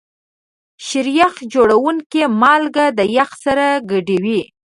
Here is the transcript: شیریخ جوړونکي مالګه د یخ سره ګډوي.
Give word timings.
شیریخ 0.85 1.33
جوړونکي 1.53 2.21
مالګه 2.41 2.85
د 2.97 2.99
یخ 3.15 3.31
سره 3.45 3.65
ګډوي. 3.91 4.41